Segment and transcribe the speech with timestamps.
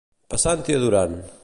[0.33, 1.17] Passant i adorant.